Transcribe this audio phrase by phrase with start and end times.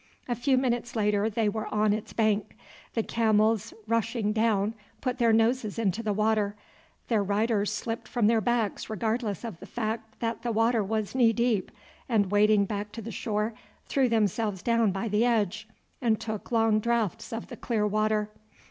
[0.27, 2.55] A few minutes later they were on its bank.
[2.95, 6.55] The camels rushing down put their noses into the water;
[7.07, 11.33] their riders slipped from their backs regardless of the fact that the water was knee
[11.33, 11.69] deep,
[12.09, 13.53] and wading back to the shore
[13.85, 15.67] threw themselves down by the edge,
[16.01, 18.27] and took long draughts of the clear water.